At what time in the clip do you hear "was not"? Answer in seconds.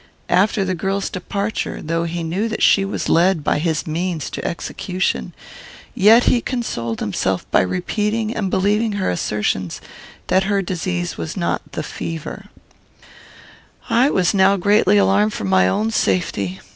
11.19-11.73